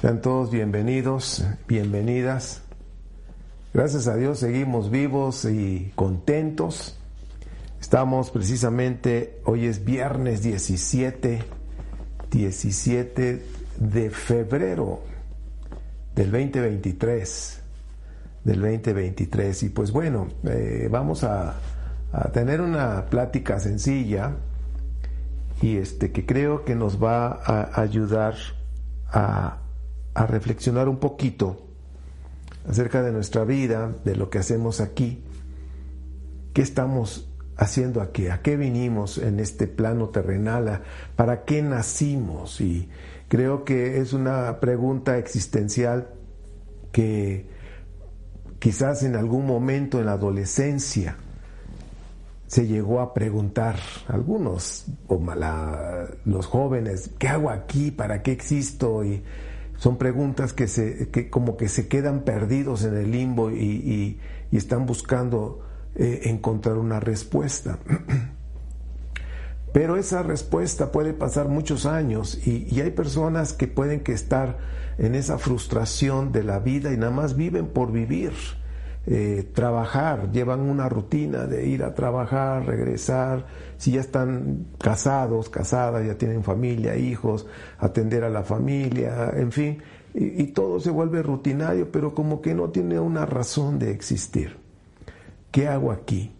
[0.00, 2.62] Sean todos bienvenidos, bienvenidas.
[3.74, 6.96] Gracias a Dios seguimos vivos y contentos.
[7.80, 11.42] Estamos precisamente, hoy es viernes 17,
[12.30, 13.44] 17
[13.80, 15.02] de febrero
[16.14, 17.60] del 2023,
[18.44, 19.62] del 2023.
[19.64, 21.56] Y pues bueno, eh, vamos a,
[22.12, 24.36] a tener una plática sencilla
[25.60, 28.36] y este que creo que nos va a ayudar
[29.10, 29.58] a
[30.18, 31.68] a reflexionar un poquito
[32.68, 35.22] acerca de nuestra vida, de lo que hacemos aquí,
[36.52, 40.82] qué estamos haciendo aquí, a qué vinimos en este plano terrenal,
[41.14, 42.60] para qué nacimos.
[42.60, 42.88] Y
[43.28, 46.08] creo que es una pregunta existencial
[46.90, 47.46] que
[48.58, 51.16] quizás en algún momento en la adolescencia
[52.48, 53.76] se llegó a preguntar
[54.08, 55.20] algunos, o
[56.24, 57.92] los jóvenes, ¿qué hago aquí?
[57.92, 59.04] ¿Para qué existo?
[59.04, 59.22] Y
[59.78, 64.20] son preguntas que, se, que como que se quedan perdidos en el limbo y,
[64.50, 65.60] están buscando
[65.94, 67.78] eh, encontrar una respuesta.
[69.72, 74.58] Pero esa respuesta puede pasar muchos años y, y, hay personas que pueden que estar
[74.98, 78.32] en esa frustración de la vida y nada más viven por vivir.
[79.10, 83.46] Eh, trabajar, llevan una rutina de ir a trabajar, regresar,
[83.78, 87.46] si ya están casados, casadas, ya tienen familia, hijos,
[87.78, 89.78] atender a la familia, en fin,
[90.12, 94.58] y, todo se vuelve rutinario, pero como que no tiene una razón de existir.
[95.52, 96.34] ¿Qué hago aquí?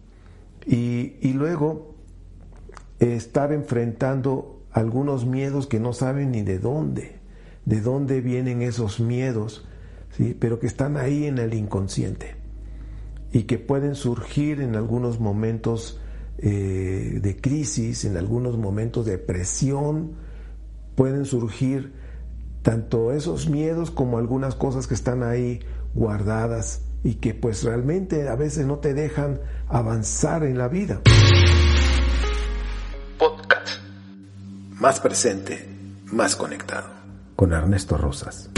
[0.67, 1.95] Y, y luego
[2.99, 7.15] estar enfrentando algunos miedos que no saben ni de dónde,
[7.65, 9.67] de dónde vienen esos miedos,
[10.11, 10.37] ¿sí?
[10.39, 12.38] pero que están ahí en el inconsciente
[13.31, 15.99] y que pueden surgir en algunos momentos
[16.39, 20.13] eh, de crisis, en algunos momentos de presión,
[20.95, 21.93] pueden surgir
[22.61, 25.59] tanto esos miedos como algunas cosas que están ahí
[25.93, 31.01] guardadas y que pues realmente a veces no te dejan avanzar en la vida.
[33.17, 33.81] Podcast.
[34.71, 35.67] Más presente,
[36.11, 36.89] más conectado.
[37.35, 38.49] Con Ernesto Rosas.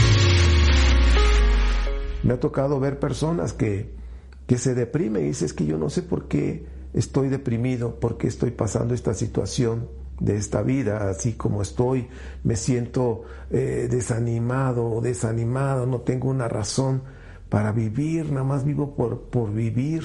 [2.22, 4.01] Me ha tocado ver personas que
[4.46, 8.18] que se deprime y dice es que yo no sé por qué estoy deprimido, por
[8.18, 9.88] qué estoy pasando esta situación
[10.20, 12.08] de esta vida, así como estoy,
[12.44, 17.02] me siento eh, desanimado o desanimado, no tengo una razón
[17.48, 20.04] para vivir, nada más vivo por, por vivir.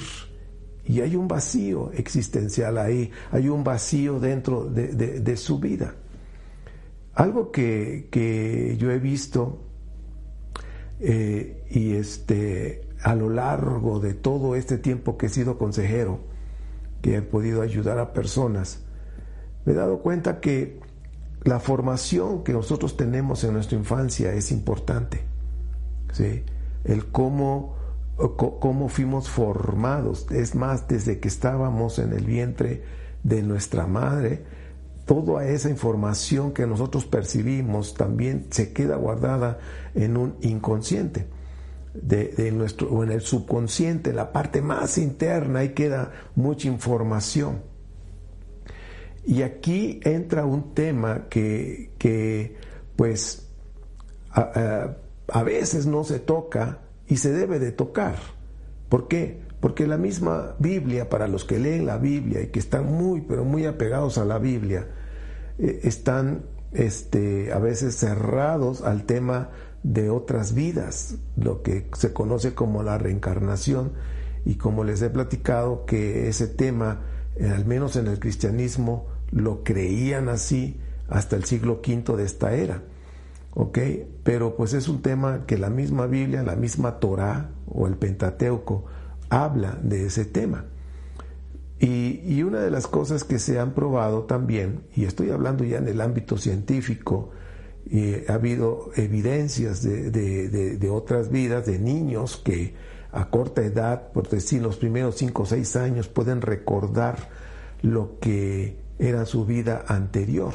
[0.84, 5.94] Y hay un vacío existencial ahí, hay un vacío dentro de, su vida.
[7.14, 9.60] Algo que, que yo he visto
[11.00, 16.20] eh, y este a lo largo de todo este tiempo que he sido consejero,
[17.00, 18.80] que he podido ayudar a personas,
[19.64, 20.80] me he dado cuenta que
[21.44, 25.22] la formación que nosotros tenemos en nuestra infancia es importante.
[26.12, 26.42] ¿sí?
[26.84, 27.76] El cómo,
[28.16, 30.26] cómo fuimos formados.
[30.30, 32.82] Es más, desde que estábamos en el vientre
[33.22, 34.44] de nuestra madre,
[35.06, 39.58] toda esa información que nosotros percibimos también se queda guardada
[39.94, 41.26] en un inconsciente
[41.94, 47.62] de, nuestro, o en el subconsciente, la parte más interna, ahí queda mucha información.
[49.24, 52.56] Y aquí entra un tema que, que
[52.96, 53.48] pues,
[54.30, 54.96] a,
[55.30, 58.16] a, veces no se toca y se debe de tocar.
[58.88, 59.40] ¿Por qué?
[59.60, 63.44] Porque la misma Biblia, para los que leen la Biblia y que están muy, pero
[63.44, 64.86] muy apegados a la Biblia,
[65.58, 69.50] eh, están este, a veces cerrados al tema
[69.82, 73.92] de otras vidas, lo que se conoce como la reencarnación.
[74.44, 77.02] Y como les he platicado que ese tema,
[77.36, 82.54] eh, al menos en el cristianismo, lo creían así hasta el siglo V de esta
[82.54, 82.82] era.
[84.22, 88.84] Pero pues es un tema que la misma Biblia, la misma Torah o el Pentateuco
[89.30, 90.66] habla de ese tema.
[91.80, 95.78] Y, y, una de las cosas que se han probado también, y estoy hablando ya
[95.78, 97.30] en el ámbito científico,
[98.28, 102.74] ha habido evidencias de, otras vidas, de niños que
[103.12, 107.30] a corta edad, por decir los primeros 5 o 6 años, pueden recordar
[107.82, 110.52] lo que era su vida anterior.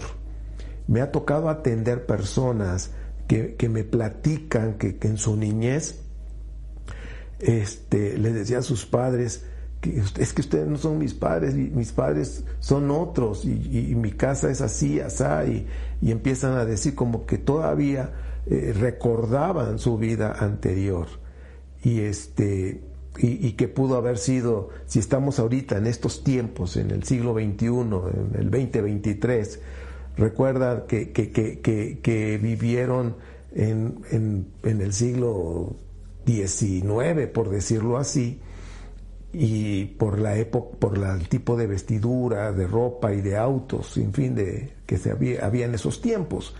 [0.87, 2.91] Me ha tocado atender personas
[3.27, 6.01] que, me platican que, en su niñez
[7.39, 9.45] este, le decía a sus padres,
[9.83, 14.61] es que ustedes no son mis padres, mis padres son otros y, mi casa es
[14.61, 15.67] así, asá, y,
[16.01, 18.11] empiezan a decir como que todavía
[18.45, 21.07] eh, recordaban su vida anterior.
[21.83, 22.81] Y este
[23.19, 27.67] y, que pudo haber sido, si estamos ahorita en estos tiempos, en el siglo XXI,
[27.67, 29.59] en el 2023,
[30.17, 33.15] recuerda que, que, que, vivieron
[33.53, 33.99] en,
[34.63, 35.75] en el siglo
[36.25, 38.39] XIX, por decirlo así,
[39.33, 44.13] y por la época, por el tipo de vestidura, de ropa y de autos, en
[44.13, 46.55] fin, de que se había, en esos tiempos.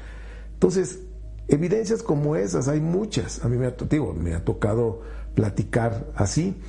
[0.53, 1.01] Entonces,
[1.47, 3.45] evidencias como esas hay muchas.
[3.45, 5.01] A mí me ha, digo, me ha tocado
[5.35, 6.59] platicar así,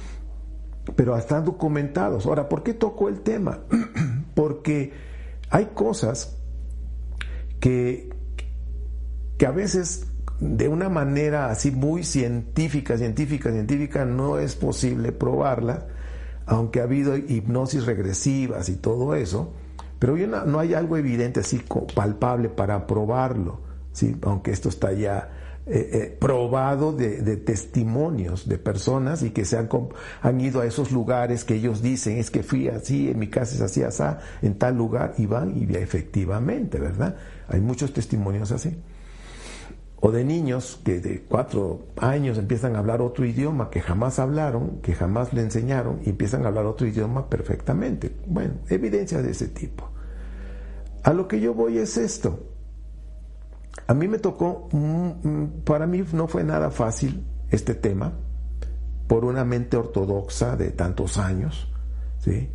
[0.94, 2.26] pero están documentados.
[2.26, 3.60] Ahora, ¿por qué toco el tema?
[4.34, 4.92] Porque
[5.48, 6.36] hay cosas
[7.60, 8.10] que,
[9.38, 10.06] que a veces
[10.40, 15.86] de una manera así muy científica, científica, científica, no es posible probarla,
[16.46, 19.52] aunque ha habido hipnosis regresivas y todo eso,
[19.98, 21.62] pero no, hay algo evidente así
[21.94, 23.60] palpable para probarlo,
[23.92, 24.16] ¿sí?
[24.22, 25.30] aunque esto está ya
[25.66, 29.70] eh, eh, probado de, testimonios de personas y que se han,
[30.20, 33.54] han, ido a esos lugares que ellos dicen, es que fui así, en mi casa
[33.54, 34.02] es así, así,
[34.42, 37.16] en tal lugar, y van y efectivamente, ¿verdad?
[37.48, 38.76] Hay muchos testimonios así
[40.06, 44.82] o de niños que de cuatro años empiezan a hablar otro idioma que jamás hablaron,
[44.82, 48.14] que jamás le enseñaron y empiezan a hablar otro idioma perfectamente.
[48.26, 49.88] Bueno, evidencia de ese tipo.
[51.04, 52.38] A lo que yo voy es esto.
[53.86, 54.68] A mí me tocó,
[55.64, 58.12] para mí no fue nada fácil este tema,
[59.06, 61.72] por una mente ortodoxa de tantos años,
[62.18, 62.50] ¿sí?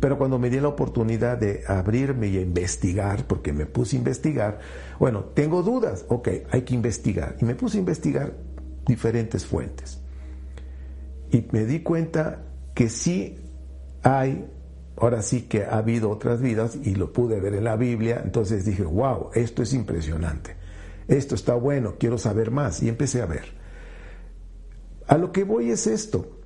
[0.00, 4.60] Pero cuando me di la oportunidad de abrirme y investigar, porque me puse a investigar,
[4.98, 7.36] bueno, tengo dudas, ok, hay que investigar.
[7.40, 8.32] Y me puse a investigar
[8.86, 10.00] diferentes fuentes.
[11.30, 12.44] Y me di cuenta
[12.74, 13.38] que sí
[14.02, 14.46] hay,
[14.96, 18.64] ahora sí que ha habido otras vidas y lo pude ver en la Biblia, entonces
[18.64, 20.56] dije, wow, esto es impresionante,
[21.08, 22.82] esto está bueno, quiero saber más.
[22.82, 23.44] Y empecé a ver.
[25.06, 26.38] A lo que voy es esto.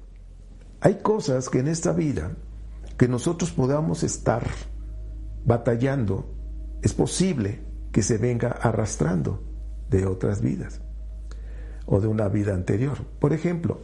[0.80, 2.32] Hay cosas que en esta vida
[2.96, 4.46] que nosotros podamos estar
[5.44, 6.26] batallando,
[6.82, 7.60] es posible
[7.92, 9.42] que se venga arrastrando
[9.88, 10.80] de otras vidas
[11.86, 12.98] o de una vida anterior.
[13.18, 13.80] Por ejemplo,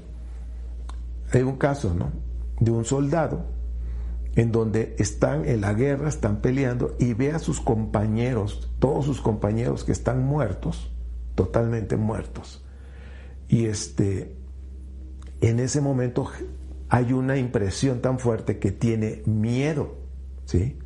[1.32, 2.10] hay un caso, ¿no?
[2.60, 3.46] De un soldado
[4.34, 9.20] en donde están en la guerra, están peleando y ve a sus compañeros, todos sus
[9.20, 10.90] compañeros que están muertos,
[11.34, 12.64] totalmente muertos.
[13.48, 14.36] Y este,
[15.40, 16.26] en ese momento
[16.92, 19.96] hay una impresión tan fuerte que tiene miedo,
[20.44, 20.76] ¿sí?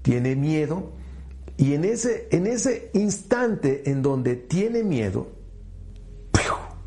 [0.00, 0.92] Tiene miedo
[1.58, 5.32] y en ese, en ese instante en donde tiene miedo,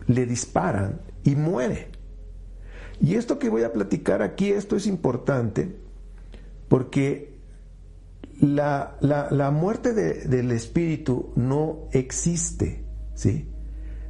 [0.07, 1.89] le disparan y muere.
[2.99, 5.75] Y esto que voy a platicar aquí, esto es importante
[6.67, 7.37] porque
[8.41, 12.83] la, la, muerte del espíritu no existe,
[13.13, 13.51] ¿sí?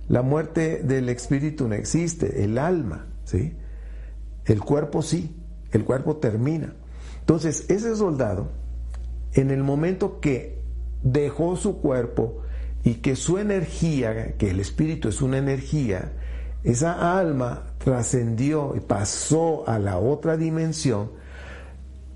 [0.07, 3.53] La muerte del espíritu no existe, el alma, ¿sí?
[4.47, 5.35] El cuerpo sí,
[5.71, 6.73] el cuerpo termina.
[7.19, 8.47] Entonces, ese soldado,
[9.33, 10.61] en el momento que
[11.03, 12.41] dejó su cuerpo
[12.83, 16.13] y que su energía, que el espíritu es una energía,
[16.63, 21.11] esa alma trascendió y pasó a la otra dimensión,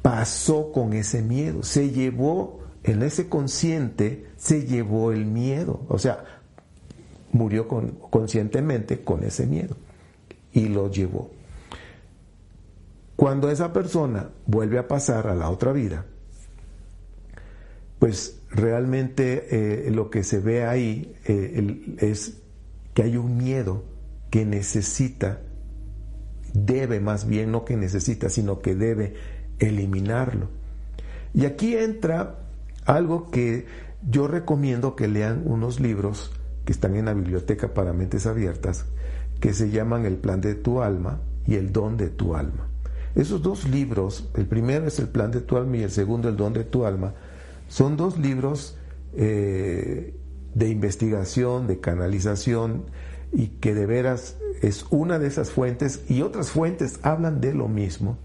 [0.01, 6.24] pasó con ese miedo, se llevó en ese consciente, se llevó el miedo, o sea,
[7.31, 9.75] murió conscientemente con ese miedo
[10.54, 11.30] y lo llevó.
[13.15, 16.05] Cuando esa persona vuelve a pasar a la otra vida,
[17.99, 22.41] pues realmente eh, lo que se ve ahí eh, es
[22.93, 23.83] que hay un miedo
[24.31, 25.41] que necesita,
[26.53, 29.13] debe más bien, no que necesita, sino que debe
[29.59, 30.49] eliminarlo.
[31.33, 32.39] Y aquí entra
[32.85, 33.68] algo que
[34.09, 36.31] yo recomiendo que lean unos libros
[36.65, 38.85] que están en la biblioteca para mentes abiertas,
[39.39, 42.70] que se llaman El plan de tu alma y El don de tu alma.
[43.15, 46.37] Esos dos libros, el primero es El plan de tu alma y el segundo El
[46.37, 47.13] don de tu alma,
[47.68, 48.77] son dos libros
[49.13, 50.15] eh,
[50.53, 52.85] de investigación, de canalización
[53.33, 57.68] y que de veras es una de esas fuentes y otras fuentes hablan de lo
[57.68, 58.18] mismo.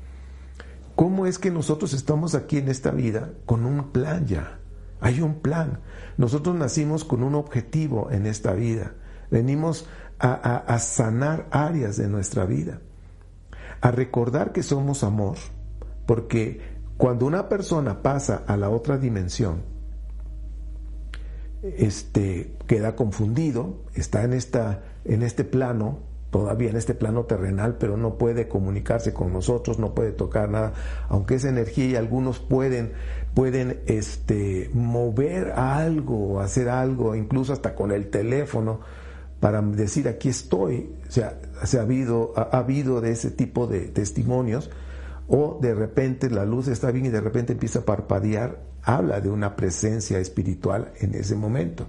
[0.94, 4.60] ¿Cómo es que nosotros estamos aquí en esta vida con un plan ya?
[5.00, 5.80] Hay un plan.
[6.16, 8.94] Nosotros nacimos con un objetivo en esta vida.
[9.30, 9.86] Venimos
[10.18, 12.80] a sanar áreas de nuestra vida
[13.80, 15.36] a recordar que somos amor,
[16.06, 16.60] porque
[16.96, 19.62] cuando una persona pasa a la otra dimensión,
[21.62, 25.98] este, queda confundido, está en, esta, en este plano,
[26.30, 30.72] todavía en este plano terrenal, pero no puede comunicarse con nosotros, no puede tocar nada,
[31.08, 32.92] aunque es energía y algunos pueden,
[33.34, 38.80] pueden este, mover algo, hacer algo, incluso hasta con el teléfono,
[39.40, 40.94] para decir aquí estoy.
[41.08, 44.70] O sea, se ha habido, ha, habido de ese tipo de testimonios,
[45.28, 49.28] o de repente la luz está bien y de repente empieza a parpadear, habla de
[49.28, 51.86] una presencia espiritual en ese momento.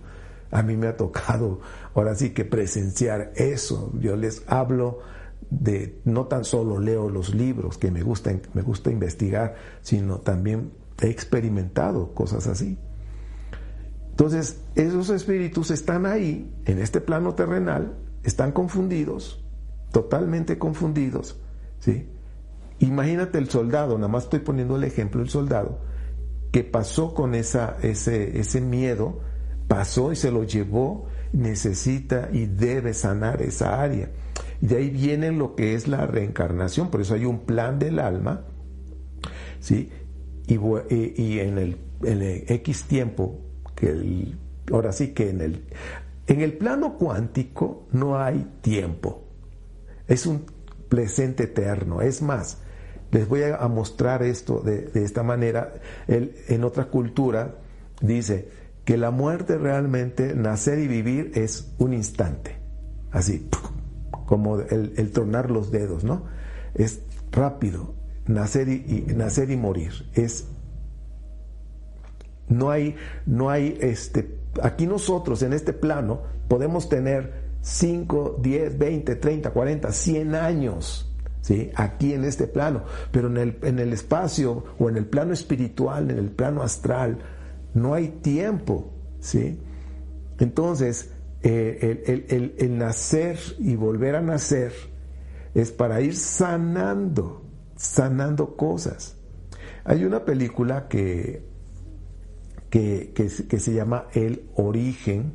[0.49, 1.59] A mí me ha tocado
[1.93, 3.91] ahora sí que presenciar eso.
[3.99, 4.99] Yo les hablo
[5.49, 10.71] de no tan solo leo los libros que me gusta, me gusta investigar, sino también
[11.01, 12.77] he experimentado cosas así.
[14.17, 19.45] Entonces, esos espíritus están ahí, en este plano terrenal, están confundidos,
[19.91, 21.39] totalmente confundidos,
[21.77, 22.09] ¿sí?
[22.79, 25.81] Imagínate el soldado, nada más estoy poniendo el ejemplo, el soldado,
[26.51, 29.19] que pasó con esa, ese, ese miedo,
[29.67, 34.09] pasó y se lo llevó, necesita y debe sanar esa área.
[34.63, 37.99] Y de ahí viene lo que es la reencarnación, por eso hay un plan del
[37.99, 38.45] alma,
[39.59, 39.91] ¿sí?
[40.47, 40.55] Y,
[41.37, 43.43] en, el, en, el, X tiempo,
[43.81, 44.37] el,
[44.71, 45.65] ahora sí que en el,
[46.27, 49.23] en el plano cuántico no hay tiempo,
[50.07, 50.45] es un
[50.89, 52.59] presente eterno, es más,
[53.11, 55.75] les voy a mostrar esto de, esta manera.
[56.07, 57.55] en otra cultura
[58.01, 58.49] dice
[58.83, 62.57] que la muerte realmente, nacer y vivir es un instante.
[63.11, 63.49] Así,
[64.25, 66.25] como el, el tronar los dedos, ¿no?
[66.73, 67.95] Es rápido.
[68.27, 70.09] Nacer y, nacer y morir.
[70.13, 70.47] Es
[72.49, 79.15] no hay, no hay, este, aquí nosotros en este plano podemos tener 5, 10, 20,
[79.15, 81.07] 30, 40, 100 años
[81.75, 86.11] aquí en este plano, pero en el, en el espacio o en el plano espiritual,
[86.11, 87.19] en el plano astral,
[87.73, 88.91] no hay tiempo.
[89.19, 89.59] ¿sí?
[90.39, 91.11] Entonces,
[91.43, 94.73] eh, el, el, nacer y volver a nacer
[95.53, 99.15] es para ir sanando, sanando cosas.
[99.85, 101.45] Hay una película que,
[102.69, 105.33] que, que, se llama El Origen,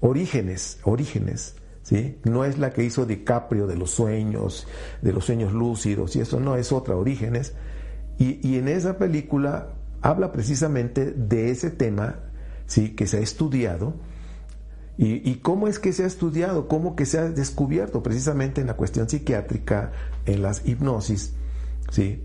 [0.00, 1.54] Orígenes, Orígenes,
[2.24, 4.66] no es la que hizo DiCaprio de los sueños,
[5.02, 7.54] de los sueños lúcidos, y eso no es otra, Orígenes.
[8.18, 12.20] Y, en esa película habla precisamente de ese tema,
[12.66, 12.90] ¿sí?
[12.90, 13.94] Que se ha estudiado.
[14.98, 18.74] Y, cómo es que se ha estudiado, cómo que se ha descubierto precisamente en la
[18.74, 19.92] cuestión psiquiátrica,
[20.26, 21.32] en las hipnosis,
[21.90, 22.22] ¿sí?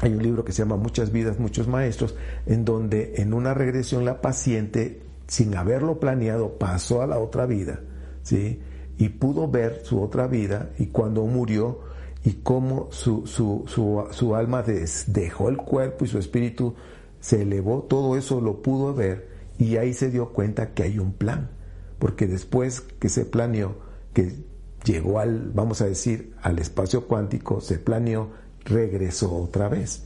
[0.00, 2.14] Hay un libro que se llama Muchas vidas, muchos maestros,
[2.46, 7.80] en donde en una regresión la paciente, sin haberlo planeado, pasó a la otra vida
[8.24, 8.60] ¿sí?
[8.98, 11.80] Y pudo ver su otra vida y cuando murió
[12.24, 14.64] y cómo su, su, su, su alma
[15.06, 16.74] dejó el cuerpo y su espíritu
[17.20, 21.12] se elevó, todo eso lo pudo ver y ahí se dio cuenta que hay un
[21.12, 21.50] plan,
[21.98, 23.76] porque después que se planeó,
[24.12, 24.44] que
[24.84, 28.30] llegó al, vamos a decir, al espacio cuántico, se planeó,
[28.64, 30.04] regresó otra vez.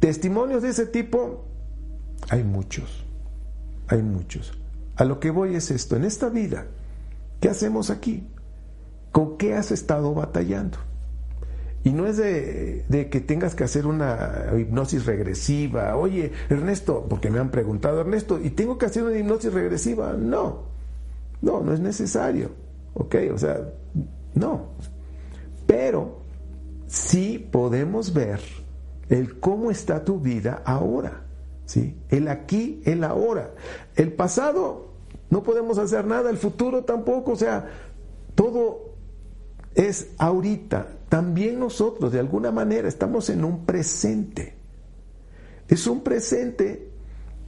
[0.00, 1.44] Testimonios de ese tipo
[2.28, 3.04] hay muchos,
[3.88, 4.52] hay muchos.
[4.96, 6.66] A lo que voy es esto, en esta vida,
[7.40, 8.26] ¿qué hacemos aquí?
[9.10, 10.78] ¿Con qué has estado batallando?
[11.84, 15.96] Y no es de, que tengas que hacer una hipnosis regresiva.
[15.96, 20.12] Oye, Ernesto, porque me han preguntado, Ernesto, ¿y tengo que hacer una hipnosis regresiva?
[20.12, 20.62] No,
[21.40, 22.50] no, no es necesario.
[22.94, 23.16] ¿Ok?
[23.34, 23.68] O sea,
[24.34, 24.68] no.
[25.66, 26.21] Pero
[26.92, 28.40] sí podemos ver
[29.08, 31.24] el cómo está tu vida ahora.
[31.64, 31.96] ¿sí?
[32.10, 33.54] El aquí, el ahora.
[33.96, 34.92] El pasado
[35.30, 37.66] no podemos hacer nada, el futuro tampoco, o sea,
[38.34, 38.94] todo
[39.74, 40.86] es ahorita.
[41.08, 44.54] También nosotros, de alguna manera, estamos en un presente.
[45.68, 46.90] Es un presente,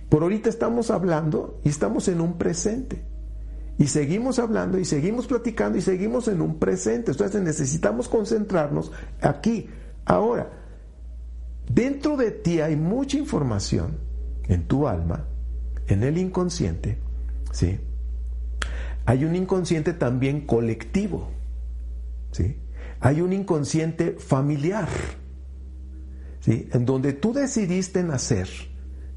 [0.08, 3.04] por ahorita estamos hablando y estamos en un presente.
[3.78, 7.10] Y seguimos hablando y seguimos platicando y seguimos en un presente.
[7.10, 9.68] Entonces necesitamos concentrarnos aquí,
[10.04, 10.50] ahora.
[11.68, 13.98] Dentro de ti hay mucha información
[14.48, 15.26] en tu alma,
[15.86, 16.98] en el inconsciente,
[17.52, 17.80] ¿sí?
[19.06, 21.30] Hay un inconsciente también colectivo,
[22.30, 22.58] ¿sí?
[23.00, 24.88] Hay un inconsciente familiar,
[26.40, 26.68] ¿sí?
[26.72, 28.48] En donde tú decidiste nacer,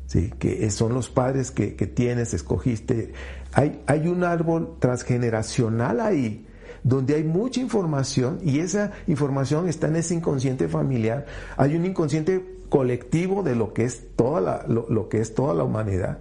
[0.07, 0.33] ¿sí?
[0.39, 3.13] Que son los padres que, tienes, escogiste.
[3.53, 6.47] Hay, hay un árbol transgeneracional ahí,
[6.83, 11.25] donde hay mucha información y esa información está en ese inconsciente familiar.
[11.57, 15.63] Hay un inconsciente colectivo de lo que es toda la, lo, que es toda la
[15.63, 16.19] humanidad.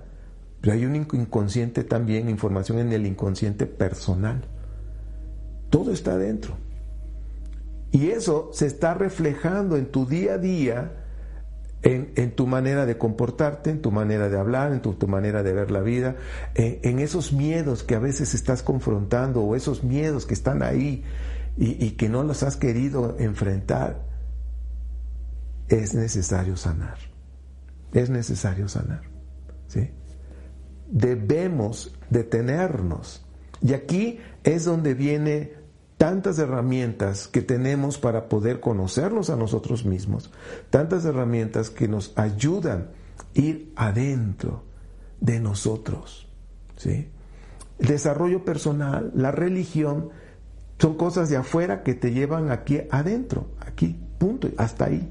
[0.60, 4.42] Pero hay un inconsciente también, información en el inconsciente personal.
[5.70, 6.56] Todo está dentro.
[7.92, 11.05] Y eso se está reflejando en tu día a día,
[11.82, 15.70] en, tu manera de comportarte, en tu manera de hablar, en tu, manera de ver
[15.70, 16.16] la vida,
[16.54, 21.04] en, esos miedos que a veces estás confrontando o esos miedos que están ahí
[21.56, 24.04] y, y que no los has querido enfrentar
[25.68, 26.98] es necesario sanar.
[27.92, 29.02] Es necesario sanar.
[29.68, 29.90] ¿sí?
[30.88, 33.24] Debemos detenernos.
[33.62, 35.54] Y aquí es donde viene
[35.96, 40.30] tantas herramientas que tenemos para poder conocernos a nosotros mismos,
[40.70, 42.90] tantas herramientas que nos ayudan
[43.34, 44.64] a ir adentro,
[45.20, 46.28] de nosotros.
[46.76, 47.10] ¿sí?
[47.78, 50.10] El desarrollo personal, la religión,
[50.78, 55.10] son cosas de afuera que te llevan aquí adentro, aquí, punto, hasta ahí.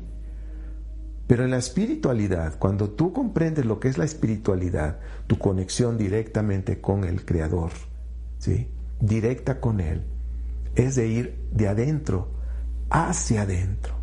[1.27, 6.81] Pero en la espiritualidad, cuando tú comprendes lo que es la espiritualidad, tu conexión directamente
[6.81, 7.71] con el Creador,
[8.37, 8.69] ¿sí?
[8.99, 10.05] directa con Él,
[10.75, 12.31] es de ir de adentro
[12.89, 13.95] hacia adentro.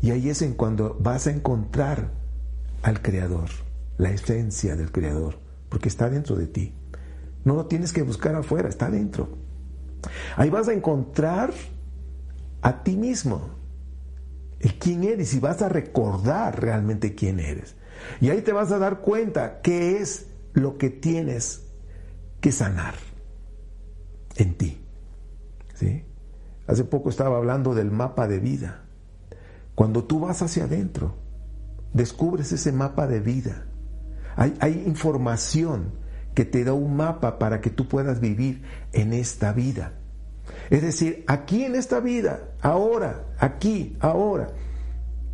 [0.00, 2.12] Y ahí es en cuando vas a encontrar
[2.82, 3.48] al Creador,
[3.96, 5.38] la esencia del Creador,
[5.68, 6.74] porque está dentro de ti.
[7.44, 9.38] No lo tienes que buscar afuera, está dentro.
[10.36, 11.52] Ahí vas a encontrar
[12.60, 13.54] a ti mismo,
[14.78, 17.76] quién eres y vas a recordar realmente quién eres.
[18.20, 21.66] Y ahí te vas a dar cuenta qué es lo que tienes
[22.40, 22.94] que sanar
[24.36, 24.83] en ti.
[25.74, 26.04] ¿Sí?
[26.66, 28.84] Hace poco estaba hablando del mapa de vida.
[29.74, 31.16] Cuando tú vas hacia adentro,
[31.92, 33.66] descubres ese mapa de vida.
[34.36, 35.92] Hay, información
[36.34, 38.62] que te da un mapa para que tú puedas vivir
[38.92, 39.92] en esta vida.
[40.70, 44.48] Es decir, aquí en esta vida, ahora, aquí, ahora.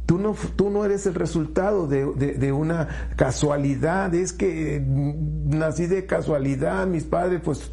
[0.05, 6.87] Tú no, tú no eres el resultado de, una casualidad, es que nací de casualidad,
[6.87, 7.73] mis padres pues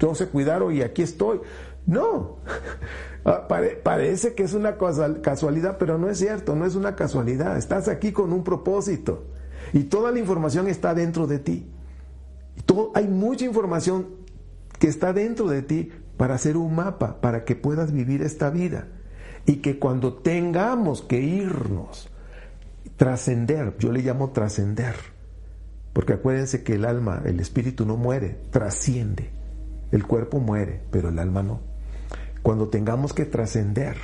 [0.00, 1.40] no se cuidaron y aquí estoy.
[1.88, 2.36] No,
[3.24, 3.48] ah,
[3.82, 4.76] parece que es una
[5.22, 7.56] casualidad, pero no es cierto, no es una casualidad.
[7.56, 9.24] Estás aquí con un propósito
[9.72, 11.66] y toda la información está dentro de ti.
[12.94, 14.06] Hay mucha información
[14.78, 18.88] que está dentro de ti para hacer un mapa, para que puedas vivir esta vida.
[19.46, 22.10] Y que cuando tengamos que irnos,
[22.98, 24.94] trascender, yo le llamo trascender,
[25.94, 29.30] porque acuérdense que el alma, el espíritu no muere, trasciende.
[29.90, 31.60] El cuerpo muere, pero el alma no.
[32.42, 33.96] Cuando tengamos que trascender,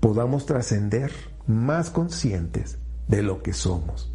[0.00, 1.12] podamos trascender
[1.46, 4.12] más conscientes de lo que somos.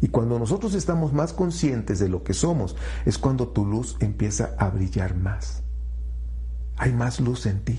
[0.00, 4.54] Y cuando nosotros estamos más conscientes de lo que somos, es cuando tu luz empieza
[4.58, 5.62] a brillar más
[6.80, 7.78] hay más luz en ti.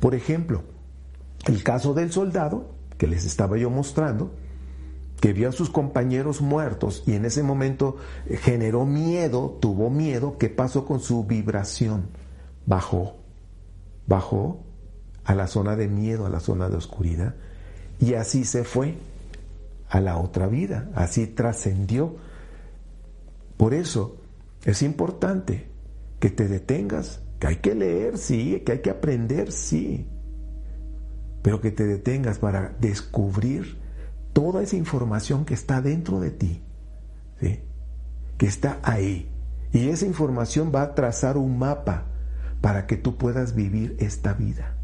[0.00, 0.62] Por ejemplo,
[1.46, 4.34] el caso del soldado que les estaba yo mostrando,
[5.20, 7.96] que vio a sus compañeros muertos y en ese momento
[8.42, 12.08] generó miedo, tuvo miedo, ¿qué pasó con su vibración?
[12.68, 13.16] Bajó,
[14.06, 14.62] bajó
[15.24, 17.34] a la zona de miedo, a la zona de oscuridad,
[17.98, 18.98] y así se fue
[19.88, 22.16] a la otra vida, así trascendió.
[23.56, 24.18] Por eso
[24.66, 25.66] es importante
[26.20, 30.06] que te detengas que hay que leer, sí, que hay que aprender, sí,
[31.40, 33.78] pero que te detengas para descubrir
[34.34, 36.62] toda esa información que está dentro de ti,
[37.40, 37.60] ¿sí?
[38.36, 39.30] que está ahí.
[39.72, 42.07] Y esa información va a trazar un mapa
[42.60, 44.76] para que tú puedas vivir esta vida,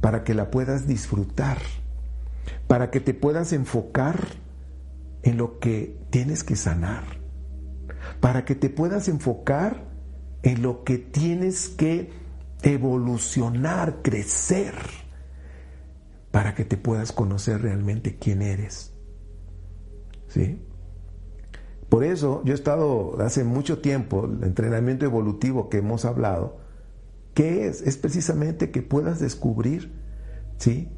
[0.00, 1.58] para que la puedas disfrutar,
[2.66, 4.18] para que te puedas enfocar
[5.22, 7.04] en lo que tienes que sanar,
[8.20, 9.84] para que te puedas enfocar
[10.42, 12.10] en lo que tienes que
[12.62, 14.74] evolucionar, crecer,
[16.30, 18.92] para que te puedas conocer realmente quién eres.
[20.28, 20.65] ¿Sí?
[21.88, 26.56] Por eso yo he estado hace mucho tiempo, el entrenamiento evolutivo que hemos hablado,
[27.34, 27.80] ¿qué es?
[27.82, 29.92] Es precisamente que puedas descubrir,
[30.58, 30.88] ¿sí?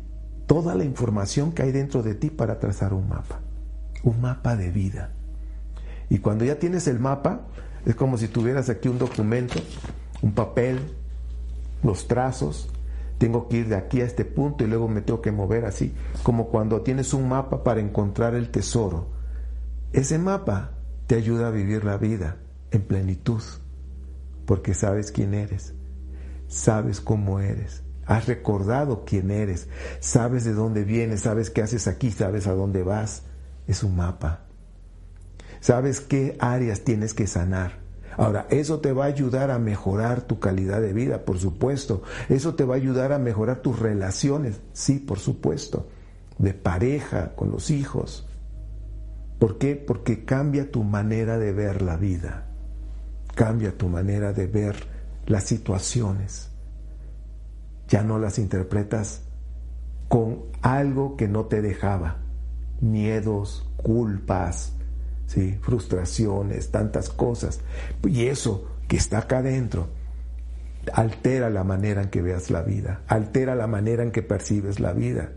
[0.46, 3.40] Toda la información que hay dentro de ti para trazar un mapa,
[4.02, 5.12] un mapa de vida.
[6.08, 7.48] Y cuando ya tienes el mapa,
[7.84, 9.60] es como si tuvieras aquí un documento,
[10.22, 10.78] un papel,
[11.82, 12.70] los trazos.
[13.18, 15.92] Tengo que ir de aquí a este punto y luego me tengo que mover así,
[16.22, 19.08] como cuando tienes un mapa para encontrar el tesoro.
[19.92, 20.77] Ese mapa
[21.08, 22.36] te ayuda a vivir la vida
[22.70, 23.42] en plenitud,
[24.44, 25.72] porque sabes quién eres,
[26.48, 29.68] sabes cómo eres, has recordado quién eres,
[30.00, 33.22] sabes de dónde vienes, sabes qué haces aquí, sabes a dónde vas.
[33.66, 34.44] Es un mapa.
[35.60, 37.78] Sabes qué áreas tienes que sanar.
[38.18, 42.02] Ahora, eso te va a ayudar a mejorar tu calidad de vida, por supuesto.
[42.28, 45.88] Eso te va a ayudar a mejorar tus relaciones, sí, por supuesto.
[46.36, 48.27] De pareja, con los hijos.
[49.38, 49.76] ¿Por qué?
[49.76, 52.46] Porque cambia tu manera de ver la vida.
[53.34, 54.76] Cambia tu manera de ver
[55.26, 56.50] las situaciones.
[57.88, 59.22] Ya no las interpretas
[60.08, 62.16] con algo que no te dejaba.
[62.80, 64.72] Miedos, culpas,
[65.26, 65.56] ¿sí?
[65.62, 67.60] frustraciones, tantas cosas.
[68.04, 69.88] Y eso que está acá adentro
[70.92, 74.92] altera la manera en que veas la vida, altera la manera en que percibes la
[74.92, 75.32] vida.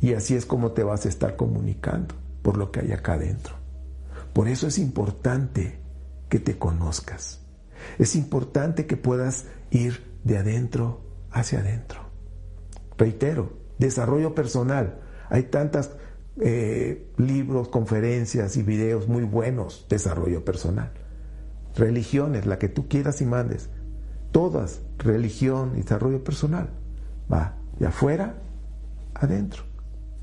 [0.00, 3.54] Y así es como te vas a estar comunicando por lo que hay acá adentro.
[4.32, 5.78] Por eso es importante
[6.28, 7.40] que te conozcas.
[7.98, 11.00] Es importante que puedas ir de adentro
[11.30, 12.00] hacia adentro.
[12.96, 15.00] Reitero, desarrollo personal.
[15.28, 15.92] Hay tantas
[16.40, 20.92] eh, libros, conferencias y videos muy buenos, desarrollo personal.
[21.76, 23.68] Religiones, la que tú quieras y mandes.
[24.30, 26.70] Todas, religión, desarrollo personal.
[27.30, 28.36] Va de afuera,
[29.14, 29.64] adentro.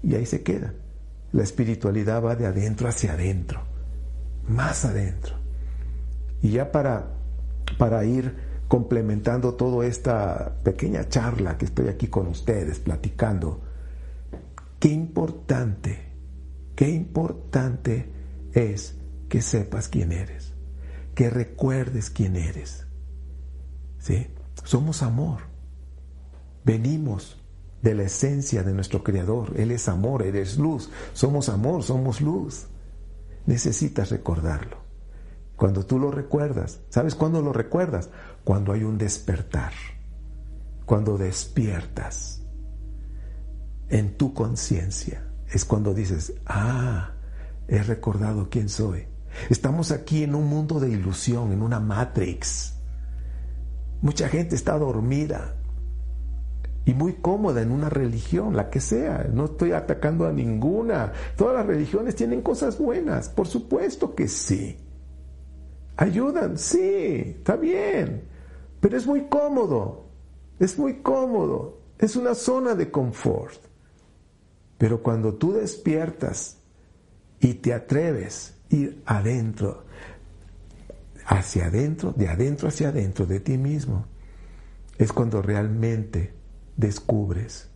[0.01, 0.73] Y ahí se queda.
[1.31, 3.61] La espiritualidad va de adentro hacia adentro.
[4.47, 5.35] Más adentro.
[6.41, 7.07] Y ya para,
[7.77, 8.35] para ir
[8.67, 13.61] complementando toda esta pequeña charla que estoy aquí con ustedes platicando,
[14.79, 16.13] Qué importante,
[16.73, 18.09] qué importante
[18.53, 18.95] es
[19.27, 20.53] que sepas quién eres,
[21.15, 22.87] que recuerdes quién eres.
[23.97, 24.27] ¿Sí?
[24.63, 25.41] Somos amor.
[26.63, 27.38] Venimos
[27.81, 29.53] de la esencia de nuestro Creador.
[29.55, 30.89] Él es amor, Él es luz.
[31.13, 32.67] Somos amor, somos luz.
[33.45, 34.77] Necesitas recordarlo.
[35.55, 38.09] Cuando tú lo recuerdas, ¿sabes cuándo lo recuerdas?
[38.43, 39.73] Cuando hay un despertar,
[40.85, 42.41] cuando despiertas
[43.89, 47.13] en tu conciencia es cuando dices, ah,
[47.67, 49.07] he recordado quién soy.
[49.49, 52.75] Estamos aquí en un mundo de ilusión, en una matrix.
[54.01, 55.58] Mucha gente está dormida
[56.89, 59.29] y muy cómoda en una religión, la que sea.
[59.31, 61.13] No estoy atacando a ninguna.
[61.37, 64.75] Todas las religiones tienen cosas buenas, por supuesto que sí.
[65.97, 68.23] Ayudan, sí, está bien.
[68.79, 70.07] Pero es muy cómodo,
[70.57, 73.59] es muy cómodo, es una zona de confort.
[74.79, 76.57] Pero cuando tú despiertas
[77.39, 79.83] y te atreves a ir adentro,
[81.27, 84.07] hacia adentro, de adentro hacia adentro de ti mismo,
[84.97, 86.38] es cuando realmente
[86.79, 87.69] descubres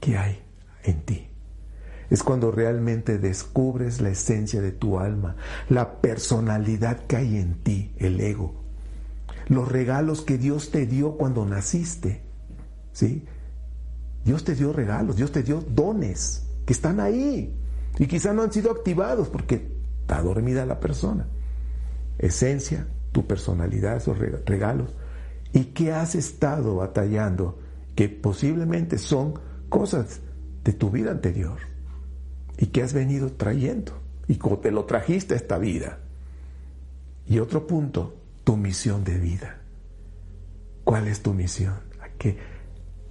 [0.00, 0.42] qué hay
[0.82, 1.28] en ti.
[2.10, 5.36] Es cuando realmente descubres la esencia de tu alma,
[5.68, 8.64] la personalidad que hay en ti, el ego,
[9.46, 12.22] los regalos que Dios te dio cuando naciste.
[12.92, 13.24] ¿Sí?
[14.24, 17.54] Dios te dio regalos, Dios te dio dones que están ahí
[17.98, 21.28] y quizá no han sido activados porque está dormida la persona.
[22.18, 24.96] Esencia, tu personalidad, esos regalos.
[25.52, 27.58] ¿Y qué has estado batallando?
[27.98, 30.20] Que posiblemente son cosas
[30.62, 31.58] de tu vida anterior
[32.56, 33.90] y que has venido trayendo
[34.28, 35.98] y te lo trajiste a esta vida.
[37.26, 39.62] Y otro punto, tu misión de vida.
[40.84, 41.74] ¿Cuál es tu misión?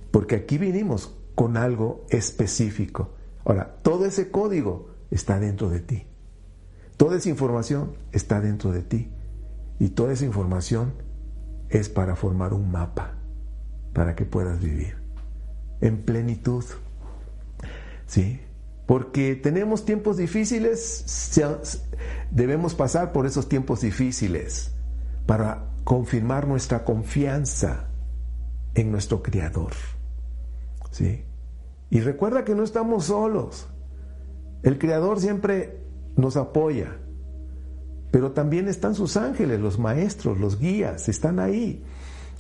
[0.10, 3.14] Porque aquí vinimos con algo específico.
[3.44, 6.06] Ahora, todo ese código está dentro de ti.
[6.96, 9.12] Toda esa información está dentro de ti.
[9.80, 10.94] Y toda esa información
[11.68, 13.17] es para formar un mapa
[13.98, 14.96] para que puedas vivir
[15.82, 16.64] en plenitud.
[18.06, 18.40] ¿Sí?
[18.86, 21.34] Porque tenemos tiempos difíciles,
[22.30, 24.72] debemos pasar por esos tiempos difíciles
[25.26, 27.88] para confirmar nuestra confianza
[28.76, 29.74] en nuestro Creador.
[30.92, 31.26] ¿Sí?
[31.90, 33.66] Y recuerda que no estamos solos.
[34.62, 35.82] El Creador siempre
[36.16, 37.00] nos apoya.
[38.12, 41.84] Pero también están sus ángeles, los maestros, los guías, están ahí.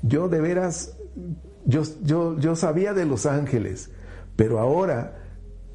[0.03, 0.96] Yo de veras,
[1.65, 3.91] yo, yo, yo sabía de los ángeles,
[4.35, 5.17] pero ahora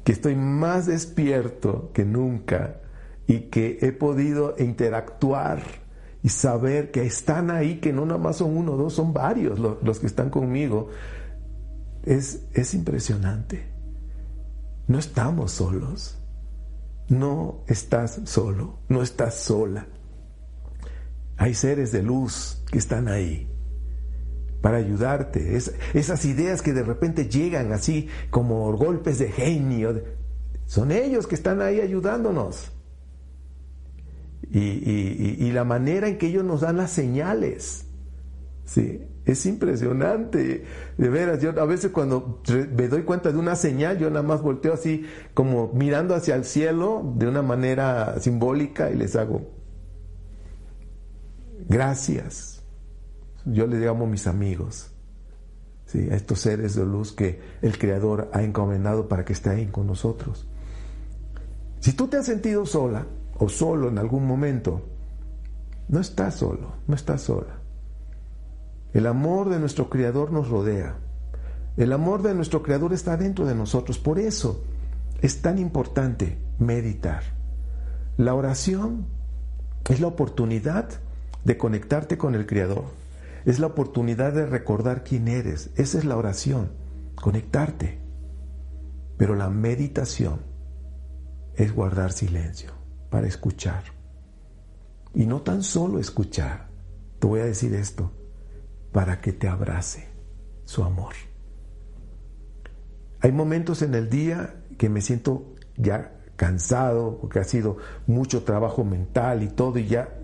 [0.03, 2.81] que estoy más despierto que nunca
[3.27, 5.61] y que he podido interactuar
[6.21, 9.59] y saber que están ahí, que no nada más son uno o dos, son varios
[9.59, 10.89] los, los que están conmigo,
[12.05, 13.71] es, impresionante.
[14.87, 16.19] No estamos solos.
[17.09, 19.87] No estás solo, no estás sola.
[21.37, 23.52] Hay seres de luz que están ahí
[24.63, 25.57] para ayudarte.
[25.57, 30.01] esas ideas que de repente llegan así como golpes de genio,
[30.65, 32.71] son ellos que están ahí ayudándonos.
[34.49, 37.87] Y, la manera en que ellos nos dan las señales.
[38.63, 39.01] ¿sí?
[39.25, 40.63] Es impresionante,
[40.97, 41.41] de veras.
[41.41, 42.41] Yo a veces cuando
[42.73, 46.45] me doy cuenta de una señal, yo nada más volteo así como mirando hacia el
[46.45, 49.41] cielo de una manera simbólica y les hago
[51.67, 52.52] gracias.
[53.45, 54.91] Yo les llamo mis amigos,
[55.93, 59.85] a estos seres de luz que el Creador ha encomendado para que estén ahí con
[59.85, 60.47] nosotros.
[61.79, 63.05] Si tú te has sentido sola
[63.37, 64.81] o solo en algún momento,
[65.89, 67.59] no estás solo, no estás sola.
[68.93, 70.95] El amor de nuestro Creador nos rodea.
[71.77, 73.97] El amor de nuestro Creador está dentro de nosotros.
[73.99, 74.63] Por eso
[75.21, 77.23] es tan importante meditar.
[78.17, 79.07] La oración
[79.89, 80.89] es la oportunidad
[81.43, 82.85] de conectarte con el Creador.
[83.45, 85.71] Es la oportunidad de recordar quién eres.
[85.75, 86.71] Esa es la oración,
[87.15, 87.99] conectarte.
[89.17, 90.41] Pero la meditación
[91.55, 92.71] es guardar silencio
[93.09, 93.83] para escuchar.
[95.13, 96.69] Y no tan solo escuchar.
[97.19, 98.11] Te voy a decir esto
[98.91, 100.07] para que te abrace
[100.65, 101.13] su amor.
[103.19, 107.77] Hay momentos en el día que me siento ya cansado, porque ha sido
[108.07, 110.19] mucho trabajo mental y todo, y ya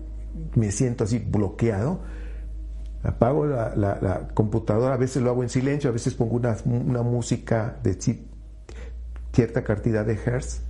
[0.54, 2.02] me siento así bloqueado,
[3.02, 7.78] apago la, computadora, a veces lo hago en silencio, a veces pongo una, una música
[7.82, 7.98] de
[9.32, 10.62] cierta cantidad de hertz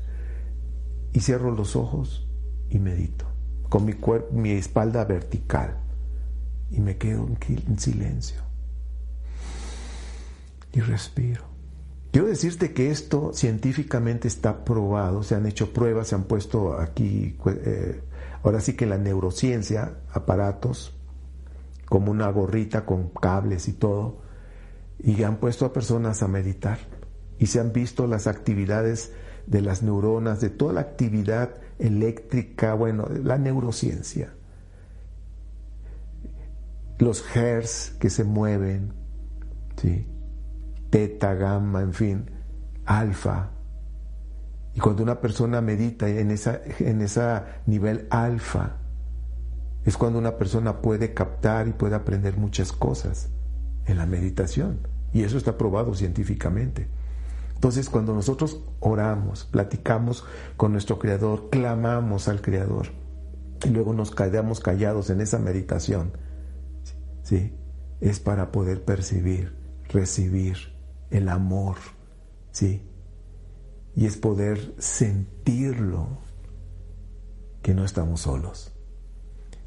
[1.12, 2.28] y cierro los ojos
[2.68, 3.26] y medito,
[3.68, 3.94] con mi,
[4.32, 5.78] mi espalda vertical,
[6.70, 8.42] y me quedo en silencio
[10.72, 11.50] y respiro.
[12.12, 17.36] Quiero decirte que esto científicamente está probado, se han hecho pruebas, se han puesto aquí,
[17.46, 18.02] eh,
[18.42, 20.99] ahora sí que la neurociencia, aparatos,
[21.90, 24.22] como una gorrita con cables y todo,
[25.00, 26.78] y han puesto a personas a meditar.
[27.38, 29.12] Y se han visto las actividades
[29.46, 34.32] de las neuronas, de toda la actividad eléctrica, bueno, la neurociencia.
[36.98, 38.94] Los hertz que se mueven,
[39.76, 40.06] ¿sí?
[40.90, 42.30] teta, gamma, en fin,
[42.84, 43.50] alfa.
[44.74, 48.79] Y cuando una persona medita en ese en esa nivel alfa,
[49.84, 53.30] es cuando una persona puede captar y puede aprender muchas cosas
[53.86, 54.86] en la meditación.
[55.12, 56.88] Y eso está probado científicamente.
[57.54, 60.24] Entonces, cuando nosotros oramos, platicamos
[60.56, 62.88] con nuestro Creador, clamamos al Creador,
[63.64, 66.12] y luego nos quedamos callados en esa meditación,
[67.22, 67.52] ¿sí?
[68.00, 69.54] es para poder percibir,
[69.88, 70.56] recibir
[71.10, 71.76] el amor,
[72.50, 72.82] ¿sí?
[73.94, 76.18] Y es poder sentirlo,
[77.62, 78.72] que no estamos solos.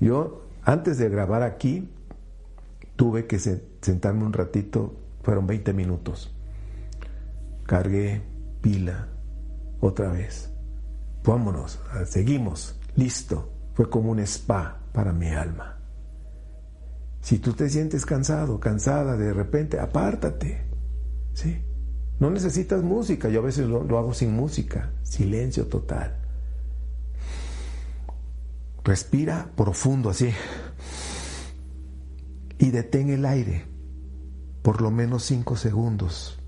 [0.04, 1.90] Yo, antes de grabar aquí,
[2.98, 6.36] tuve que sentarme un ratito, fueron 20 minutos.
[7.66, 8.22] Cargué
[8.60, 9.08] pila
[9.80, 10.52] otra vez.
[11.24, 13.50] Vámonos, seguimos, listo.
[13.76, 15.80] Fue como un spa para mi alma.
[17.22, 20.66] Si tú te sientes cansado, cansada, de repente, apártate.
[21.34, 21.64] ¿Sí?
[22.20, 26.23] No necesitas música, yo a veces lo, lo hago sin música, silencio total.
[28.84, 30.32] Respira profundo así
[32.58, 33.66] y detén el aire
[34.62, 36.40] por lo menos cinco segundos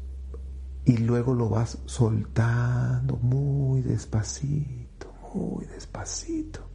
[0.86, 6.70] y luego lo vas soltando muy despacito, muy despacito.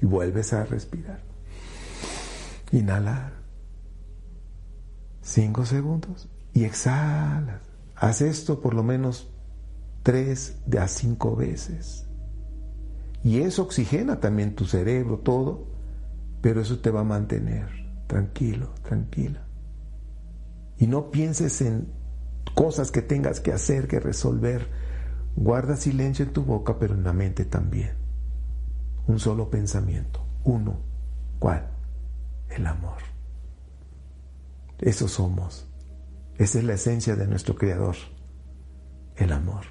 [0.00, 1.22] Y vuelves a respirar.
[2.72, 3.34] Inhalar.
[5.20, 7.60] Cinco segundos y exhalas.
[7.94, 9.30] Haz esto por lo menos
[10.02, 12.05] tres de a cinco veces.
[13.26, 15.66] Y eso oxigena también tu cerebro, todo,
[16.40, 17.66] pero eso te va a mantener
[18.06, 19.44] tranquilo, tranquila.
[20.78, 21.88] Y no pienses en
[22.54, 24.68] cosas que tengas que hacer, que resolver.
[25.34, 27.94] Guarda silencio en tu boca, pero en la mente también.
[29.08, 30.24] Un solo pensamiento.
[30.44, 30.78] Uno.
[31.40, 31.68] ¿Cuál?
[32.48, 33.02] El amor.
[34.78, 35.66] Eso somos.
[36.36, 37.96] Esa es la esencia de nuestro Creador,
[39.16, 39.64] el amor.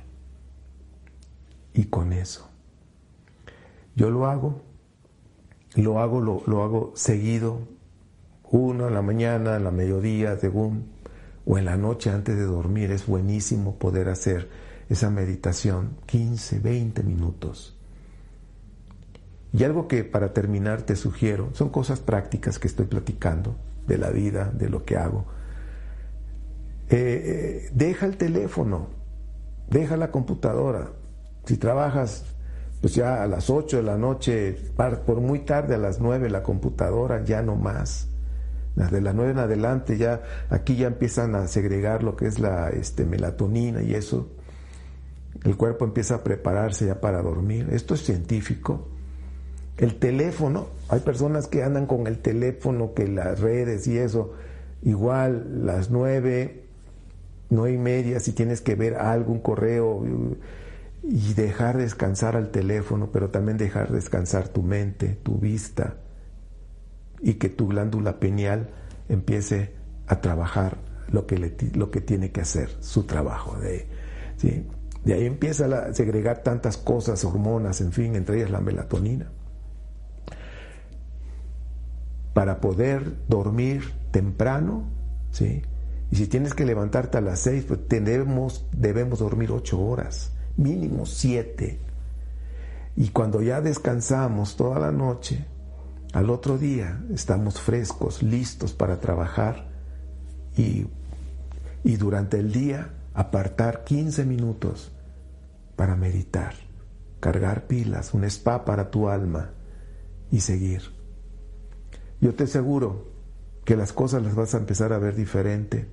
[1.74, 2.50] Y con eso,
[3.96, 4.62] yo lo hago,
[5.76, 7.60] lo hago, lo, hago seguido,
[8.50, 10.92] uno en la mañana, en la mediodía, según,
[11.46, 12.92] o en la noche antes de dormir.
[12.92, 14.50] Es buenísimo poder hacer
[14.90, 17.78] esa meditación, 15, 20 minutos.
[19.54, 23.56] Y algo que para terminar te sugiero, son cosas prácticas que estoy platicando
[23.88, 25.26] de la vida, de lo que hago
[26.90, 28.90] eh, eh, deja el teléfono,
[29.70, 30.92] deja la computadora.
[31.46, 32.26] Si trabajas
[32.82, 34.56] pues ya a las 8 de la noche,
[35.06, 38.10] por muy tarde a las 9 la computadora, ya no más.
[38.76, 42.70] De las 9 en adelante ya aquí ya empiezan a segregar lo que es la
[42.70, 44.30] este, melatonina y eso.
[45.44, 47.70] El cuerpo empieza a prepararse ya para dormir.
[47.72, 48.88] Esto es científico.
[49.78, 54.34] El teléfono, hay personas que andan con el teléfono, que las redes y eso,
[54.84, 56.64] igual las 9
[57.50, 60.04] no hay media, si tienes que ver algo, un correo
[61.10, 65.98] y dejar descansar al teléfono, pero también dejar descansar tu mente, tu vista
[67.22, 68.70] y que tu glándula pineal
[69.10, 69.74] empiece
[70.08, 70.78] a trabajar
[71.10, 73.58] lo que, lo que tiene que hacer, su trabajo.
[73.60, 73.88] De,
[75.04, 79.32] de ahí empieza a segregar tantas cosas, hormonas, en fin, entre ellas la melatonina.
[82.34, 84.90] Para poder dormir temprano,
[85.32, 85.62] ¿sí?
[86.12, 91.06] Y si tienes que levantarte a las seis, pues debemos, debemos dormir ocho horas, mínimo
[91.06, 91.80] siete.
[92.96, 95.46] Y cuando ya descansamos toda la noche,
[96.14, 99.68] al otro día estamos frescos, listos para trabajar
[100.56, 100.88] y,
[101.84, 104.92] y durante el día apartar 15 minutos
[105.76, 106.54] para meditar,
[107.20, 109.52] cargar pilas, un spa para tu alma
[110.32, 110.82] y seguir.
[112.22, 113.12] Yo te aseguro
[113.66, 115.88] que las cosas las vas a empezar a ver diferente.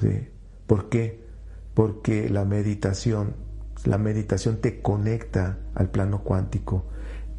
[0.00, 0.28] ¿sí?
[0.66, 1.22] ¿Por qué?
[1.74, 3.34] Porque la meditación
[3.84, 6.86] La meditación te conecta al plano cuántico,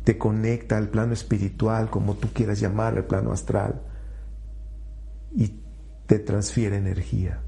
[0.03, 3.81] te conecta al plano espiritual, como tú quieras llamar, al plano astral,
[5.33, 5.59] y
[6.05, 7.41] te transfiere energía,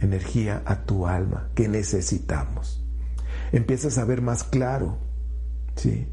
[0.00, 2.82] energía a tu alma que necesitamos.
[3.52, 4.96] Empiezas a ver más claro,
[5.76, 6.08] ¿sí?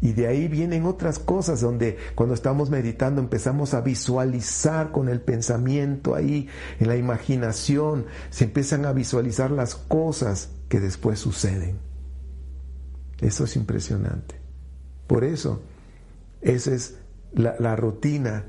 [0.00, 5.20] Y de ahí vienen otras cosas donde cuando estamos meditando empezamos a visualizar con el
[5.20, 6.48] pensamiento ahí,
[6.80, 11.78] en la imaginación, se empiezan a visualizar las cosas que después suceden.
[13.20, 14.36] Eso es impresionante.
[15.06, 15.62] Por eso,
[16.42, 16.98] esa es
[17.32, 18.46] la, rutina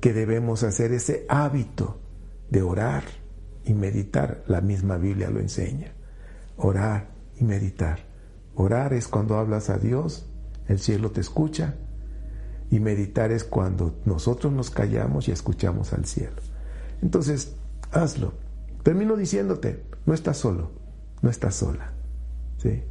[0.00, 2.00] que debemos hacer, ese hábito
[2.50, 3.04] de orar
[3.64, 4.44] y meditar.
[4.46, 5.92] La misma Biblia lo enseña.
[6.56, 8.06] Orar y meditar.
[8.54, 10.28] Orar es cuando hablas a Dios
[10.68, 11.74] el cielo te escucha
[12.70, 16.36] y meditar es cuando nosotros nos callamos y escuchamos al cielo.
[17.00, 17.54] Entonces,
[17.90, 18.34] hazlo.
[18.82, 20.70] Termino diciéndote, no estás solo,
[21.22, 21.92] no estás sola.
[22.58, 22.82] ¿sí?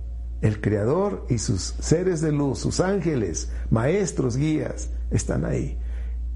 [0.41, 5.79] El Creador y sus seres de luz, sus ángeles, maestros, guías, están ahí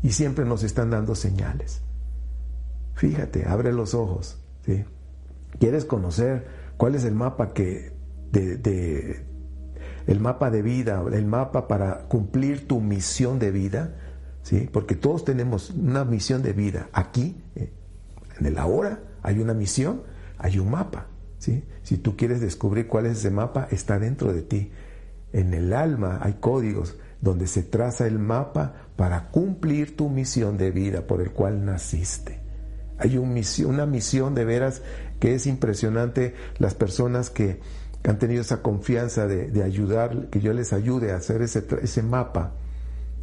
[0.01, 1.81] y siempre nos están dando señales.
[2.95, 4.39] Fíjate, abre los ojos.
[4.65, 4.83] ¿sí?
[5.59, 7.93] ¿Quieres conocer cuál es el mapa que
[8.31, 9.25] de, de,
[10.07, 13.95] el mapa de vida, el mapa para cumplir tu misión de vida,
[14.41, 14.69] ¿sí?
[14.71, 16.89] porque todos tenemos una misión de vida.
[16.93, 17.71] Aquí, eh,
[18.39, 20.03] en el ahora, hay una misión,
[20.37, 21.07] hay un mapa.
[21.83, 24.71] Si tú quieres descubrir cuál es ese mapa, está dentro de ti.
[25.33, 30.71] En el alma hay códigos donde se traza el mapa para cumplir tu misión de
[30.71, 32.39] vida por el cual naciste.
[32.97, 34.83] Hay una misión de veras
[35.19, 37.59] que es impresionante las personas que
[38.01, 42.01] que han tenido esa confianza de, ayudar, que yo les ayude a hacer ese, ese
[42.01, 42.53] mapa,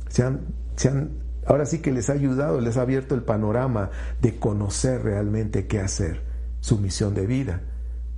[0.08, 0.40] se han,
[0.76, 1.10] se han,
[1.46, 3.90] ahora sí que les ha ayudado, les ha abierto el panorama
[4.22, 6.22] de conocer realmente qué hacer,
[6.60, 7.60] su misión de vida.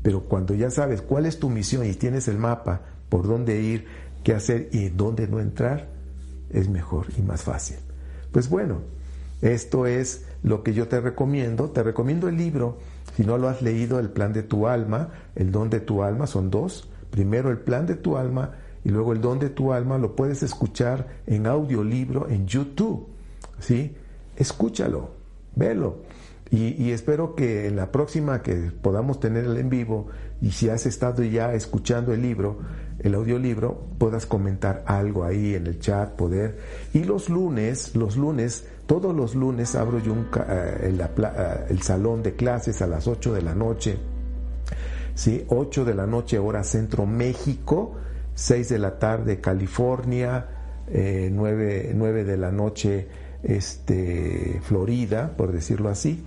[0.02, 3.86] Pero cuando ya sabes cuál es tu misión y tienes el mapa, por dónde ir,
[4.24, 5.88] qué hacer y dónde no entrar,
[6.50, 7.76] es mejor y más fácil.
[8.32, 8.80] Pues bueno,
[9.42, 11.70] esto es lo que yo te recomiendo.
[11.70, 12.78] Te recomiendo el libro
[13.16, 16.26] si no lo has leído, el plan de tu alma, el don de tu alma,
[16.26, 16.88] son dos.
[17.10, 18.52] Primero el plan de tu alma
[18.84, 23.08] y luego el don de tu alma lo puedes escuchar en audiolibro en YouTube.
[23.58, 23.94] ¿Sí?
[24.36, 25.10] Escúchalo,
[25.56, 25.98] velo.
[26.52, 30.08] Y, espero que en la próxima que podamos tener en vivo,
[30.42, 32.58] y si has estado ya escuchando el libro,
[32.98, 36.58] el audiolibro, puedas comentar algo ahí en el chat, poder.
[36.92, 42.34] Y los lunes, los lunes, todos los lunes abro yo eh, eh, el, salón de
[42.34, 43.96] clases a las 8 de la noche.
[45.14, 45.44] ¿sí?
[45.48, 47.94] 8 de la noche hora centro México,
[48.34, 50.48] 6 de la tarde California,
[50.88, 53.06] 9, eh, de la noche
[53.44, 56.24] este, Florida, por decirlo así.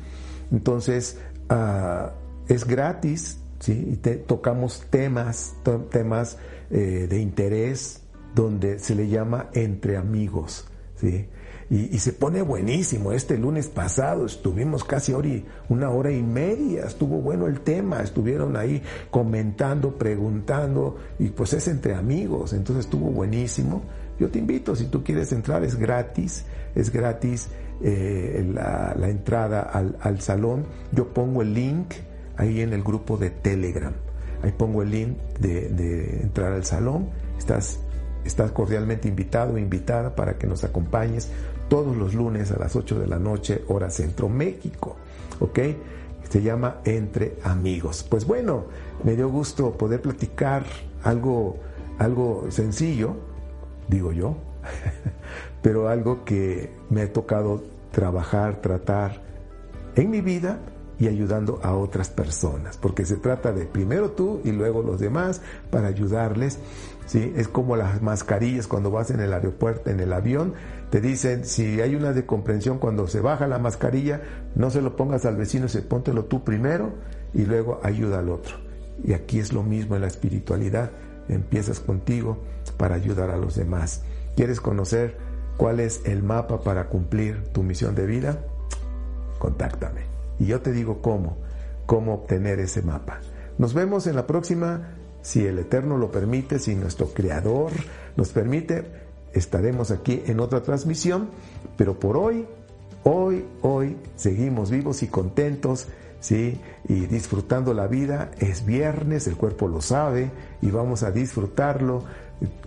[0.54, 1.18] Entonces,
[1.50, 2.14] ah,
[2.48, 3.90] es gratis, ¿sí?
[3.92, 5.56] y te, tocamos temas,
[5.92, 6.38] temas
[6.70, 8.02] de interés
[8.34, 10.66] donde se le llama entre amigos.
[10.96, 11.28] ¿sí?
[11.70, 13.14] Y, se pone buenísimo.
[13.14, 15.14] Este lunes pasado estuvimos casi
[15.70, 21.68] una hora y media, estuvo bueno el tema, estuvieron ahí comentando, preguntando, y pues es
[21.68, 23.82] entre amigos, entonces estuvo buenísimo.
[24.20, 27.50] Yo te invito, si tú quieres entrar, es gratis, es gratis
[27.84, 30.66] eh, la, entrada al, salón.
[30.92, 31.94] Yo pongo el link
[32.38, 33.94] ahí en el grupo de Telegram.
[34.42, 37.10] Ahí pongo el link de, de entrar al salón.
[37.38, 37.80] Estás,
[38.24, 41.30] estás cordialmente invitado invitada para que nos acompañes
[41.68, 44.96] todos los lunes a las 8 de la noche, hora centro México.
[45.40, 45.60] ¿Ok?
[46.30, 48.06] Se llama Entre Amigos.
[48.10, 48.66] Pues bueno,
[49.04, 50.64] me dio gusto poder platicar
[51.04, 51.58] algo,
[52.00, 53.16] algo sencillo,
[53.88, 54.38] digo yo,
[55.62, 59.22] pero algo que me ha tocado trabajar, tratar
[59.96, 60.60] en mi vida
[61.00, 65.42] y ayudando a otras personas, porque se trata de primero tú y luego los demás
[65.70, 66.60] para ayudarles.
[67.06, 67.34] ¿sí?
[67.36, 70.54] Es como las mascarillas cuando vas en el aeropuerto, en el avión,
[70.90, 74.22] te dicen, si hay una de comprensión cuando se baja la mascarilla,
[74.56, 76.94] no se lo pongas al vecino, se póntelo tú primero
[77.34, 78.58] y luego ayuda al otro.
[79.04, 80.92] Y aquí es lo mismo en la espiritualidad,
[81.28, 82.44] empiezas contigo
[82.78, 84.04] para ayudar a los demás.
[84.36, 85.18] ¿Quieres conocer
[85.58, 88.40] cuál es el mapa para cumplir tu misión de vida?
[89.40, 90.02] Contáctame.
[90.40, 91.38] Y yo te digo cómo,
[91.86, 93.20] cómo obtener ese mapa.
[93.58, 97.72] Nos vemos en la próxima, si el Eterno lo permite, si nuestro Creador
[98.16, 101.30] nos permite estaremos aquí en otra transmisión,
[101.76, 102.46] pero por hoy,
[103.04, 105.88] hoy, hoy seguimos vivos y contentos,
[106.20, 106.60] ¿sí?
[106.88, 108.32] Y disfrutando la vida.
[108.40, 110.32] Es viernes, el cuerpo lo sabe
[110.62, 112.04] y vamos a disfrutarlo.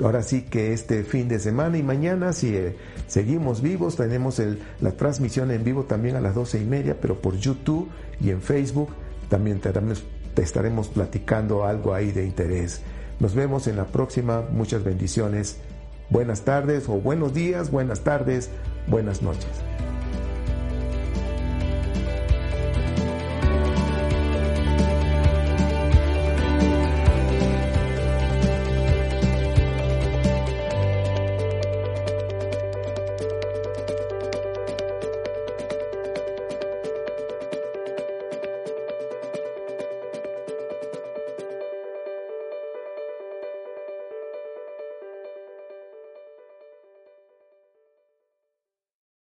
[0.02, 4.40] Ahora sí que este fin de semana y mañana, si eh, seguimos vivos, tenemos
[4.80, 7.88] la transmisión en vivo también a las doce y media, pero por YouTube
[8.20, 8.90] y en Facebook
[9.28, 12.82] también te estaremos platicando algo ahí de interés.
[13.18, 14.42] Nos vemos en la próxima.
[14.50, 15.56] Muchas bendiciones.
[16.10, 18.50] Buenas tardes o buenos días, buenas tardes,
[18.86, 19.50] buenas noches.